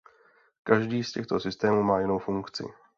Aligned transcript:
Každý 0.63 1.03
z 1.03 1.11
těchto 1.11 1.39
systémů 1.39 1.83
má 1.83 1.99
jinou 1.99 2.19
funkci. 2.19 2.63